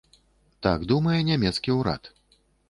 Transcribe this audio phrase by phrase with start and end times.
[0.65, 2.11] Так думае нямецкі ўрад.